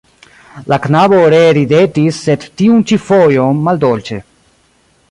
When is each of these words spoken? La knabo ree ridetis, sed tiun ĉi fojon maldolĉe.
La 0.71 0.79
knabo 0.85 1.19
ree 1.33 1.51
ridetis, 1.57 2.23
sed 2.29 2.49
tiun 2.63 2.83
ĉi 2.93 3.01
fojon 3.05 3.65
maldolĉe. 3.69 4.21